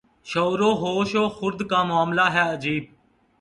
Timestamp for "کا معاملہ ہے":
1.69-2.43